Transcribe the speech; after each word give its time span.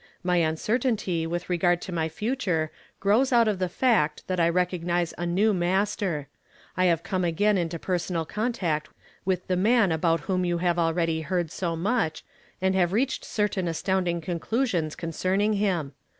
My 0.23 0.37
uncertainty 0.37 1.27
with 1.27 1.47
regard 1.47 1.79
to 1.83 1.91
my 1.91 2.09
future 2.09 2.71
grows 2.99 3.31
out 3.31 3.47
of 3.47 3.59
the 3.59 3.69
fact 3.69 4.25
that 4.25 4.39
I 4.39 4.49
recognize 4.49 5.13
a 5.15 5.27
new 5.27 5.53
Master. 5.53 6.27
I 6.75 6.85
have 6.85 7.03
come 7.03 7.23
again 7.23 7.55
into 7.55 7.77
personal 7.77 8.25
contact 8.25 8.89
with 9.25 9.45
the 9.45 9.55
man 9.55 9.91
about 9.91 10.21
whom 10.21 10.43
you 10.43 10.57
have 10.57 10.79
already 10.79 11.21
heard 11.21 11.51
so 11.51 11.75
much, 11.75 12.25
and 12.59 12.73
have 12.73 12.93
reached 12.93 13.23
certain 13.23 13.67
astounding 13.67 14.21
conclusions 14.21 14.95
concern 14.95 15.39
ing 15.41 15.53
him. 15.53 15.93